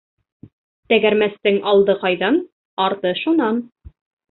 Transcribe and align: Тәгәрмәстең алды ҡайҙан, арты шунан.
Тәгәрмәстең 0.93 1.59
алды 1.73 1.97
ҡайҙан, 2.05 2.41
арты 2.89 3.15
шунан. 3.23 3.63